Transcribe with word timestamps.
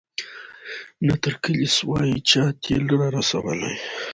نه 1.07 1.13
تر 1.23 1.33
کلي 1.43 1.67
سوای 1.77 2.11
چا 2.29 2.43
تېل 2.63 2.85
را 2.99 3.07
رسولای 3.17 3.75